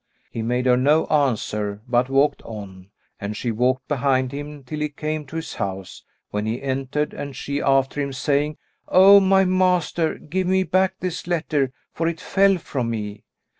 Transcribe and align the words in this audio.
He 0.31 0.41
made 0.41 0.65
her 0.65 0.77
no 0.77 1.05
answer, 1.09 1.83
but 1.87 2.09
walked 2.09 2.41
on, 2.41 2.89
and 3.19 3.37
she 3.37 3.51
walked 3.51 3.87
behind 3.87 4.31
him, 4.31 4.63
till 4.63 4.79
he 4.79 4.89
came 4.89 5.27
to 5.27 5.35
his 5.35 5.53
house, 5.53 6.03
when 6.31 6.47
he 6.47 6.59
entered 6.59 7.13
and 7.13 7.35
she 7.35 7.61
after 7.61 8.01
him, 8.01 8.11
saying, 8.11 8.57
"O 8.87 9.19
my 9.19 9.45
master, 9.45 10.15
give 10.17 10.47
me 10.47 10.63
back 10.63 10.95
this 11.01 11.27
letter, 11.27 11.71
for 11.93 12.07
it 12.07 12.19
fell 12.19 12.57
from 12.57 12.89
me." 12.89 13.25